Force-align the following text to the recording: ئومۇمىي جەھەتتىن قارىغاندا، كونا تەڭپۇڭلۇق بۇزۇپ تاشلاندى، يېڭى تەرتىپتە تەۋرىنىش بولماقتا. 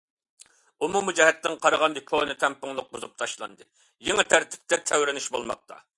ئومۇمىي 0.85 1.15
جەھەتتىن 1.19 1.57
قارىغاندا، 1.65 2.03
كونا 2.13 2.37
تەڭپۇڭلۇق 2.45 2.89
بۇزۇپ 2.97 3.15
تاشلاندى، 3.23 3.69
يېڭى 4.09 4.29
تەرتىپتە 4.35 4.81
تەۋرىنىش 4.93 5.29
بولماقتا. 5.37 5.83